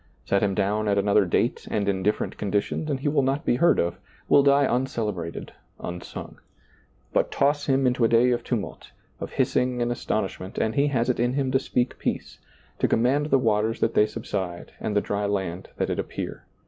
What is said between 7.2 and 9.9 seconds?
toss him into a day of tumult, of hissing